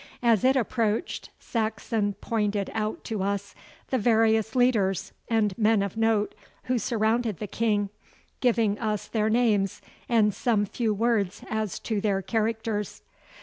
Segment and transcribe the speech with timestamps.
[0.23, 3.53] As it approached, Saxon pointed out to us
[3.91, 7.89] the various leaders and men of note who surrounded the King,
[8.39, 9.79] giving us their names
[10.09, 13.03] and some few words as to their characters.